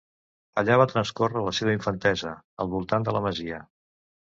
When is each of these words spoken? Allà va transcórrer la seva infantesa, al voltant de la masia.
Allà 0.61 0.77
va 0.83 0.87
transcórrer 0.93 1.45
la 1.49 1.55
seva 1.59 1.77
infantesa, 1.79 2.35
al 2.67 2.77
voltant 2.77 3.11
de 3.11 3.19
la 3.19 3.27
masia. 3.31 3.67